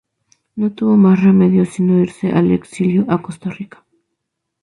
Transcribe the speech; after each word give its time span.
No 0.55 0.73
tuvo 0.73 0.97
más 0.97 1.21
remedio 1.23 1.63
sino 1.63 1.99
irse 2.01 2.31
al 2.31 2.49
exilio 2.49 3.05
a 3.07 3.21
Costa 3.21 3.51
Rica. 3.51 3.85